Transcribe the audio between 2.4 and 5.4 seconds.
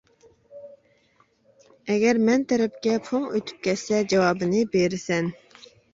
تەرەپكە پۇڭ ئۆتۈپ كەتسە جاۋابىنى بېرىسەن.